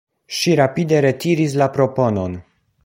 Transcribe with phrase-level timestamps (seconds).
[0.37, 2.41] Ŝi rapide retiris la proponon.